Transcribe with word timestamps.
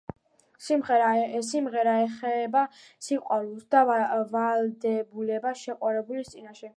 სიმღერა 0.67 1.93
ეხება 2.05 2.63
სიყვარულს 3.09 3.69
და 3.75 3.83
ვალდებულებებს 3.91 5.67
შეყვარებულის 5.69 6.33
წინაშე. 6.37 6.69